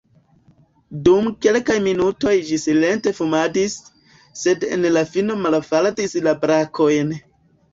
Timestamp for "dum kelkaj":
1.07-1.75